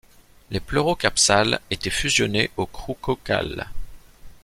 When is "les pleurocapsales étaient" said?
0.49-1.91